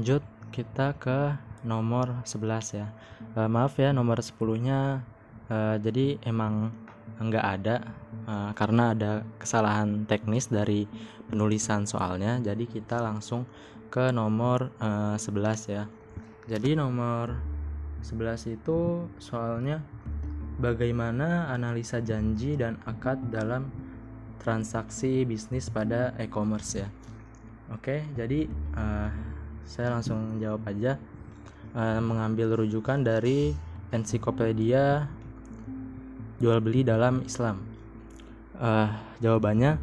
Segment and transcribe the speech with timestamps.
[0.00, 2.88] lanjut kita ke nomor 11 ya.
[3.36, 4.32] Uh, maaf ya nomor 10
[4.64, 5.04] nya
[5.52, 6.72] uh, jadi emang
[7.20, 7.84] nggak ada
[8.24, 10.88] uh, karena ada kesalahan teknis dari
[11.28, 12.40] penulisan soalnya.
[12.40, 13.44] Jadi kita langsung
[13.92, 15.84] ke nomor uh, 11 ya.
[16.48, 17.36] Jadi nomor
[18.00, 19.84] 11 itu soalnya
[20.64, 23.68] bagaimana analisa janji dan akad dalam
[24.40, 26.88] transaksi bisnis pada e-commerce ya.
[27.68, 29.39] Oke jadi uh,
[29.70, 30.98] saya langsung jawab aja.
[31.70, 33.54] Uh, mengambil rujukan dari
[33.94, 35.06] ensiklopedia
[36.42, 37.62] jual beli dalam Islam.
[38.58, 38.90] Uh,
[39.22, 39.78] jawabannya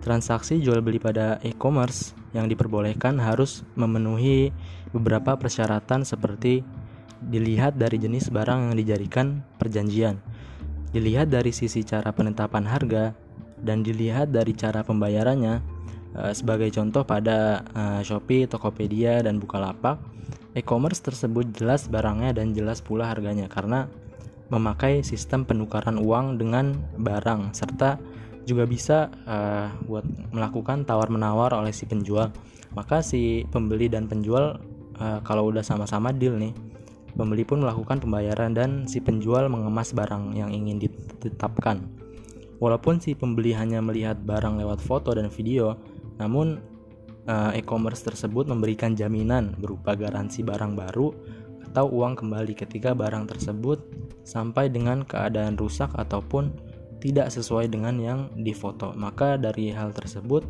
[0.00, 4.48] transaksi jual beli pada e-commerce yang diperbolehkan harus memenuhi
[4.96, 6.64] beberapa persyaratan seperti
[7.20, 10.20] dilihat dari jenis barang yang dijadikan perjanjian,
[10.96, 13.12] dilihat dari sisi cara penetapan harga,
[13.60, 15.75] dan dilihat dari cara pembayarannya
[16.32, 20.00] sebagai contoh pada uh, Shopee, Tokopedia, dan Bukalapak,
[20.56, 23.84] e-commerce tersebut jelas barangnya dan jelas pula harganya karena
[24.48, 27.98] memakai sistem penukaran uang dengan barang serta
[28.46, 32.30] juga bisa uh, buat melakukan tawar-menawar oleh si penjual.
[32.78, 34.62] Maka si pembeli dan penjual
[35.02, 36.54] uh, kalau udah sama-sama deal nih,
[37.18, 41.82] pembeli pun melakukan pembayaran dan si penjual mengemas barang yang ingin ditetapkan.
[42.56, 45.76] Walaupun si pembeli hanya melihat barang lewat foto dan video,
[46.16, 46.60] namun
[47.28, 51.12] uh, e-commerce tersebut memberikan jaminan berupa garansi barang baru
[51.72, 53.82] atau uang kembali ketika barang tersebut
[54.24, 56.54] sampai dengan keadaan rusak ataupun
[57.04, 58.96] tidak sesuai dengan yang difoto.
[58.96, 60.42] Maka dari hal tersebut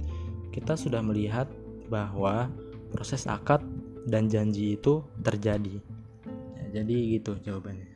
[0.55, 1.51] kita sudah melihat
[1.91, 2.47] bahwa
[2.95, 3.61] proses akad
[4.07, 5.83] dan janji itu terjadi.
[6.57, 7.96] Ya, jadi gitu jawabannya.